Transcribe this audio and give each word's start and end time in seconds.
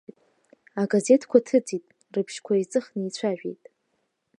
Агазеҭқәа 0.81 1.39
ҭыҵит, 1.45 1.85
рыбжьқәа 2.13 2.53
еиҵыхны 2.57 3.01
ицәажәеит. 3.07 3.63